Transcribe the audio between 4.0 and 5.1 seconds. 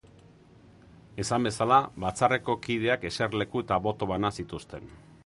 bana zituzten.